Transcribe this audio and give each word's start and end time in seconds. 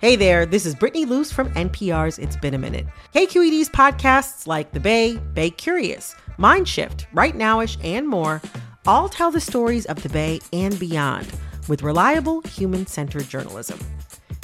Hey 0.00 0.16
there, 0.16 0.46
this 0.46 0.64
is 0.64 0.74
Brittany 0.74 1.04
Luce 1.04 1.30
from 1.30 1.50
NPR's 1.50 2.18
It's 2.18 2.36
Been 2.36 2.54
a 2.54 2.58
Minute. 2.58 2.86
KQED's 3.14 3.68
podcasts 3.68 4.46
like 4.46 4.72
The 4.72 4.80
Bay, 4.80 5.18
Bay 5.34 5.50
Curious, 5.50 6.14
Mindshift, 6.38 7.04
Right 7.12 7.36
Nowish, 7.36 7.76
and 7.84 8.08
more 8.08 8.40
all 8.86 9.10
tell 9.10 9.30
the 9.30 9.38
stories 9.38 9.84
of 9.84 10.02
the 10.02 10.08
Bay 10.08 10.40
and 10.50 10.78
beyond 10.78 11.30
with 11.68 11.82
reliable, 11.82 12.40
human 12.42 12.86
centered 12.86 13.28
journalism. 13.28 13.78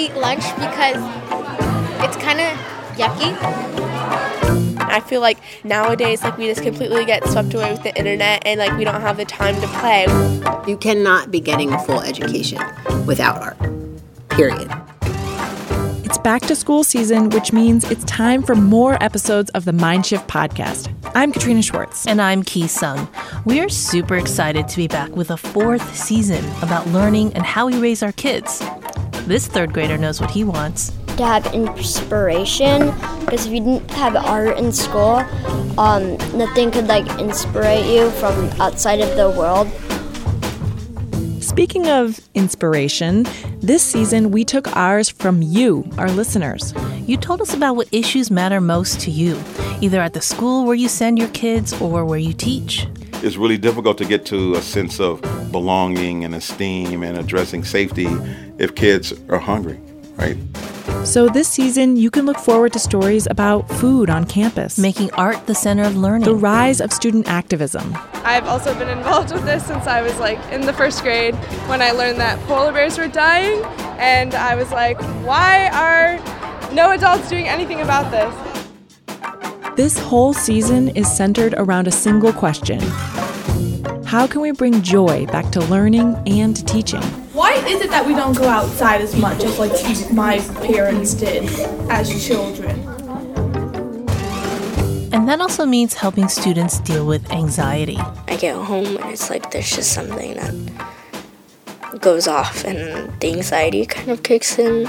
Eat 0.00 0.14
lunch 0.14 0.44
because 0.56 0.96
it's 2.02 2.16
kind 2.16 2.40
of 2.40 2.56
yucky. 2.96 3.36
I 4.82 5.00
feel 5.00 5.20
like 5.20 5.38
nowadays, 5.62 6.22
like 6.22 6.38
we 6.38 6.46
just 6.46 6.62
completely 6.62 7.04
get 7.04 7.24
swept 7.28 7.52
away 7.54 7.70
with 7.70 7.82
the 7.82 7.96
internet, 7.96 8.42
and 8.46 8.58
like 8.58 8.76
we 8.76 8.84
don't 8.84 9.00
have 9.00 9.18
the 9.18 9.24
time 9.24 9.60
to 9.60 9.66
play. 9.68 10.06
You 10.66 10.76
cannot 10.76 11.30
be 11.30 11.38
getting 11.38 11.72
a 11.72 11.78
full 11.84 12.00
education 12.00 12.58
without 13.06 13.40
art. 13.40 13.58
Period. 14.30 14.70
It's 16.02 16.18
back 16.18 16.42
to 16.42 16.56
school 16.56 16.82
season, 16.82 17.28
which 17.30 17.52
means 17.52 17.88
it's 17.88 18.04
time 18.04 18.42
for 18.42 18.56
more 18.56 19.00
episodes 19.02 19.50
of 19.50 19.64
the 19.64 19.72
Mindshift 19.72 20.26
podcast. 20.26 20.92
I'm 21.14 21.30
Katrina 21.30 21.62
Schwartz. 21.62 22.06
And 22.06 22.20
I'm 22.20 22.42
Ki 22.42 22.66
Sung. 22.66 23.06
We 23.44 23.60
are 23.60 23.68
super 23.68 24.16
excited 24.16 24.66
to 24.68 24.76
be 24.76 24.88
back 24.88 25.10
with 25.10 25.30
a 25.30 25.36
fourth 25.36 25.94
season 25.94 26.44
about 26.62 26.86
learning 26.88 27.34
and 27.34 27.44
how 27.44 27.66
we 27.66 27.78
raise 27.78 28.02
our 28.02 28.12
kids. 28.12 28.60
This 29.26 29.46
third 29.46 29.72
grader 29.72 29.96
knows 29.96 30.20
what 30.20 30.30
he 30.30 30.44
wants 30.44 30.92
to 31.20 31.26
have 31.26 31.46
inspiration 31.52 32.94
because 33.20 33.46
if 33.46 33.52
you 33.52 33.60
didn't 33.60 33.90
have 33.90 34.16
art 34.16 34.58
in 34.58 34.72
school, 34.72 35.22
um, 35.78 36.16
nothing 36.36 36.70
could 36.70 36.86
like 36.86 37.06
inspire 37.20 37.84
you 37.84 38.10
from 38.12 38.48
outside 38.60 39.00
of 39.00 39.16
the 39.16 39.30
world. 39.30 39.68
Speaking 41.42 41.88
of 41.88 42.20
inspiration, 42.34 43.26
this 43.60 43.82
season 43.82 44.30
we 44.30 44.44
took 44.44 44.74
ours 44.76 45.10
from 45.10 45.42
you, 45.42 45.88
our 45.98 46.10
listeners. 46.10 46.72
You 47.06 47.16
told 47.16 47.42
us 47.42 47.52
about 47.52 47.76
what 47.76 47.88
issues 47.92 48.30
matter 48.30 48.60
most 48.60 49.00
to 49.00 49.10
you, 49.10 49.38
either 49.80 50.00
at 50.00 50.14
the 50.14 50.20
school 50.20 50.64
where 50.64 50.76
you 50.76 50.88
send 50.88 51.18
your 51.18 51.28
kids 51.28 51.78
or 51.80 52.04
where 52.04 52.18
you 52.18 52.32
teach. 52.32 52.86
It's 53.22 53.36
really 53.36 53.58
difficult 53.58 53.98
to 53.98 54.06
get 54.06 54.24
to 54.26 54.54
a 54.54 54.62
sense 54.62 54.98
of 54.98 55.20
belonging 55.52 56.24
and 56.24 56.34
esteem 56.34 57.02
and 57.02 57.18
addressing 57.18 57.64
safety 57.64 58.06
if 58.58 58.74
kids 58.74 59.12
are 59.28 59.38
hungry, 59.38 59.78
right? 60.16 60.38
So, 61.04 61.28
this 61.28 61.46
season, 61.46 61.96
you 61.96 62.10
can 62.10 62.24
look 62.24 62.38
forward 62.38 62.72
to 62.72 62.78
stories 62.78 63.26
about 63.30 63.68
food 63.68 64.08
on 64.08 64.24
campus, 64.24 64.78
making 64.78 65.12
art 65.12 65.46
the 65.46 65.54
center 65.54 65.82
of 65.82 65.96
learning, 65.96 66.24
the 66.24 66.34
rise 66.34 66.80
of 66.80 66.92
student 66.94 67.28
activism. 67.28 67.94
I've 68.24 68.46
also 68.46 68.72
been 68.78 68.88
involved 68.88 69.32
with 69.32 69.44
this 69.44 69.66
since 69.66 69.86
I 69.86 70.00
was 70.00 70.18
like 70.18 70.38
in 70.50 70.62
the 70.62 70.72
first 70.72 71.02
grade 71.02 71.34
when 71.68 71.82
I 71.82 71.90
learned 71.90 72.18
that 72.20 72.38
polar 72.46 72.72
bears 72.72 72.96
were 72.96 73.08
dying, 73.08 73.62
and 73.98 74.34
I 74.34 74.54
was 74.54 74.70
like, 74.72 74.98
why 75.24 75.68
are 75.70 76.72
no 76.74 76.92
adults 76.92 77.28
doing 77.28 77.48
anything 77.48 77.82
about 77.82 78.10
this? 78.10 78.34
This 79.76 79.98
whole 79.98 80.34
season 80.34 80.88
is 80.90 81.10
centered 81.10 81.54
around 81.56 81.86
a 81.86 81.92
single 81.92 82.32
question 82.32 82.80
How 84.10 84.26
can 84.26 84.40
we 84.40 84.50
bring 84.50 84.82
joy 84.82 85.26
back 85.26 85.52
to 85.52 85.60
learning 85.66 86.20
and 86.26 86.66
teaching? 86.66 87.00
Why 87.32 87.52
is 87.68 87.80
it 87.80 87.90
that 87.90 88.04
we 88.04 88.12
don't 88.12 88.36
go 88.36 88.48
outside 88.48 89.02
as 89.02 89.14
much 89.14 89.44
as 89.44 89.56
like 89.60 89.70
my 90.12 90.40
parents 90.66 91.14
did 91.14 91.44
as 91.88 92.26
children? 92.26 92.70
And 95.12 95.28
that 95.28 95.40
also 95.40 95.64
means 95.64 95.94
helping 95.94 96.26
students 96.26 96.80
deal 96.80 97.06
with 97.06 97.30
anxiety. 97.30 97.98
I 98.26 98.34
get 98.34 98.56
home 98.56 98.96
and 98.96 99.12
it's 99.12 99.30
like 99.30 99.52
there's 99.52 99.70
just 99.70 99.92
something 99.92 100.34
that 100.34 102.00
goes 102.00 102.26
off 102.26 102.64
and 102.64 103.12
the 103.20 103.32
anxiety 103.32 103.86
kind 103.86 104.10
of 104.10 104.24
kicks 104.24 104.58
in. 104.58 104.88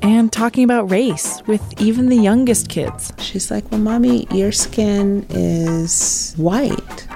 And 0.00 0.32
talking 0.32 0.64
about 0.64 0.90
race 0.90 1.42
with 1.46 1.62
even 1.78 2.08
the 2.08 2.16
youngest 2.16 2.70
kids. 2.70 3.12
She's 3.18 3.50
like, 3.50 3.70
Well, 3.70 3.80
mommy, 3.82 4.26
your 4.30 4.52
skin 4.52 5.26
is 5.28 6.32
white. 6.38 7.07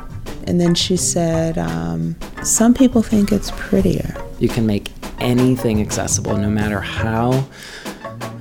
And 0.46 0.60
then 0.60 0.74
she 0.74 0.96
said, 0.96 1.58
um, 1.58 2.16
Some 2.42 2.74
people 2.74 3.02
think 3.02 3.32
it's 3.32 3.50
prettier. 3.56 4.16
You 4.38 4.48
can 4.48 4.66
make 4.66 4.90
anything 5.20 5.80
accessible, 5.80 6.36
no 6.36 6.50
matter 6.50 6.80
how 6.80 7.44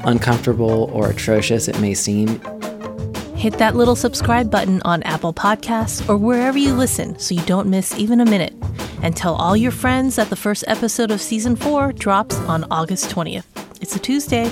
uncomfortable 0.03 0.89
or 0.94 1.09
atrocious 1.09 1.67
it 1.67 1.79
may 1.79 1.94
seem. 1.94 2.41
Hit 3.35 3.57
that 3.57 3.75
little 3.75 3.95
subscribe 3.95 4.51
button 4.51 4.81
on 4.84 5.01
Apple 5.03 5.34
Podcasts 5.34 6.07
or 6.07 6.17
wherever 6.17 6.57
you 6.57 6.73
listen 6.73 7.17
so 7.17 7.34
you 7.34 7.41
don't 7.45 7.67
miss 7.67 7.97
even 7.97 8.19
a 8.19 8.25
minute. 8.25 8.53
And 9.01 9.18
tell 9.18 9.33
all 9.35 9.57
your 9.57 9.72
friends 9.72 10.18
that 10.18 10.29
the 10.29 10.35
first 10.35 10.63
episode 10.68 11.09
of 11.09 11.19
season 11.22 11.56
four 11.56 11.91
drops 11.91 12.35
on 12.41 12.66
August 12.69 13.09
20th. 13.09 13.45
It's 13.81 13.95
a 13.95 14.00
Tuesday. 14.00 14.51